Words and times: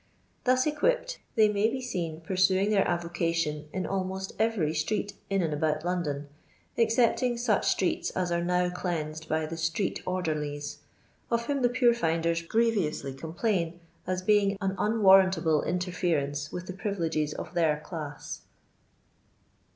Thus 0.45 0.65
eqmpped 0.65 1.17
they 1.35 1.47
may 1.47 1.69
be 1.69 1.79
seen 1.79 2.21
pursuing 2.21 2.71
their 2.71 2.85
avoca 2.85 3.31
tion 3.35 3.69
in 3.71 3.83
idmott 3.83 4.31
every 4.39 4.73
street 4.73 5.13
in 5.29 5.43
and 5.43 5.53
about 5.53 5.85
London, 5.85 6.27
excepting 6.75 7.37
such 7.37 7.69
streets 7.69 8.09
as 8.09 8.31
are 8.31 8.43
now 8.43 8.71
cleansed 8.71 9.29
by 9.29 9.45
the 9.45 9.55
'^ 9.55 9.59
street 9.59 10.01
orderlieiy" 10.07 10.77
of 11.29 11.45
whom 11.45 11.61
the 11.61 11.69
pure 11.69 11.93
finders 11.93 12.41
srietonsly 12.41 13.15
complain, 13.15 13.79
as 14.07 14.23
being 14.23 14.57
an 14.59 14.73
unwarrantable 14.79 15.61
nrteffarenee 15.67 16.51
with 16.51 16.65
the 16.65 16.73
privileges 16.73 17.35
of 17.35 17.53
their 17.53 17.79
class. 17.79 18.41